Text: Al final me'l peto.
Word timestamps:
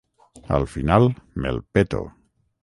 Al 0.55 0.65
final 0.71 1.05
me'l 1.43 1.61
peto. 1.77 2.01